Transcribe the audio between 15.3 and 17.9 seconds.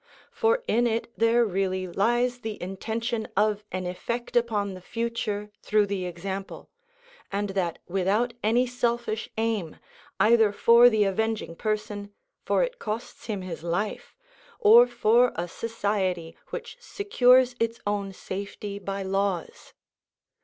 a society which secures its